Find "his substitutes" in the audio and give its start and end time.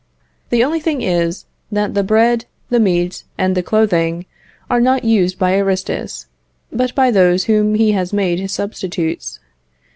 8.39-9.37